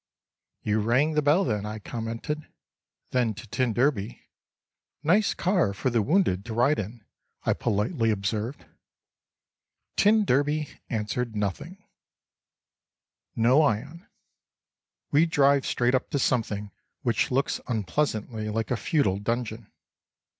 [0.63, 4.23] "You rang the bell then," I commented—then to t d:
[5.03, 7.05] "Nice car for the wounded to ride in,"
[7.43, 8.65] I politely observed.
[9.97, 11.85] T d answered nothing….
[13.35, 14.07] Noyon.
[15.11, 16.71] We drive straight up to something
[17.03, 19.71] which looks unpleasantly like a feudal dungeon.